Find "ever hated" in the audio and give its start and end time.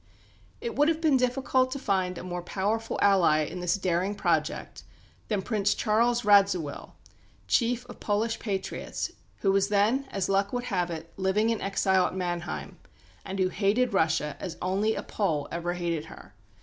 15.51-16.05